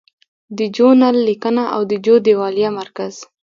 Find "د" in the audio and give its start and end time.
0.57-0.59, 1.91-1.93